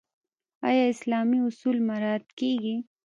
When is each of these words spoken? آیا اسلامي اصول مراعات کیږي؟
آیا 0.67 0.83
اسلامي 0.93 1.39
اصول 1.47 1.77
مراعات 1.87 2.25
کیږي؟ 2.39 2.75